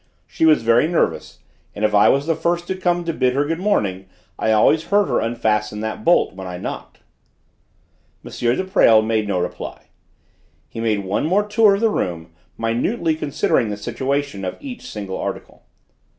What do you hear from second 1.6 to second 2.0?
and if